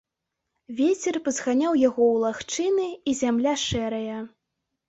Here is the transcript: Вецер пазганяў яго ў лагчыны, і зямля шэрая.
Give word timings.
Вецер 0.79 1.15
пазганяў 1.27 1.77
яго 1.87 2.03
ў 2.13 2.25
лагчыны, 2.25 2.89
і 3.13 3.15
зямля 3.21 3.55
шэрая. 3.69 4.19